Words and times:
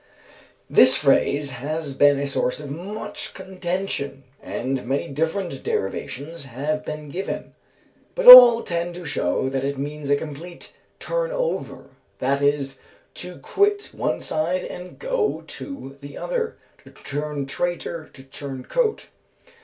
_This 0.67 0.97
phrase 0.97 1.51
has 1.63 1.93
been 1.93 2.17
a 2.17 2.25
source 2.25 2.59
of 2.59 2.71
much 2.71 3.35
contention, 3.35 4.23
and 4.41 4.83
many 4.87 5.07
different 5.09 5.61
derivations 5.61 6.45
have 6.45 6.83
been 6.83 7.09
given; 7.09 7.53
but 8.15 8.25
all 8.25 8.63
tend 8.63 8.95
to 8.95 9.05
show 9.05 9.47
that 9.49 9.63
it 9.63 9.77
means 9.77 10.09
a 10.09 10.15
complete 10.15 10.73
turn 10.99 11.29
over, 11.29 11.91
that 12.17 12.41
is, 12.41 12.79
to 13.13 13.37
quit 13.37 13.91
one 13.93 14.21
side 14.21 14.63
and 14.63 14.97
go 14.97 15.41
to 15.45 15.97
the 16.01 16.17
other, 16.17 16.57
to 16.83 16.89
turn 16.89 17.45
traitor, 17.45 18.09
to 18.13 18.23
turncoat. 18.23 19.09